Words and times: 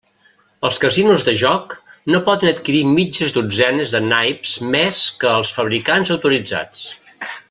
Els 0.67 0.77
casinos 0.83 1.25
de 1.27 1.33
joc 1.41 1.75
no 2.15 2.21
poden 2.31 2.51
adquirir 2.53 2.81
mitges 2.95 3.35
dotzenes 3.37 3.93
de 3.97 4.01
naips 4.09 4.55
més 4.77 5.03
que 5.25 5.31
als 5.37 5.53
fabricants 5.59 6.15
autoritzats. 6.17 6.83